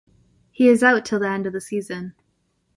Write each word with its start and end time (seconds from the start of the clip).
He 0.49 0.67
is 0.67 0.81
out 0.81 1.05
till 1.05 1.19
the 1.19 1.29
end 1.29 1.45
of 1.45 1.53
the 1.53 1.61
season. 1.61 2.15